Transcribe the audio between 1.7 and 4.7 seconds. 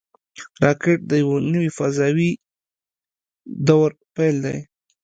فضاوي دور پیل دی